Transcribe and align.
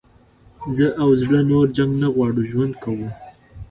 زه 0.75 0.85
او 1.01 1.09
زړه 1.21 1.41
نور 1.51 1.65
جنګ 1.77 1.91
نه 2.01 2.07
غواړو 2.15 2.41
ژوند 2.49 2.73
کوو. 2.83 3.09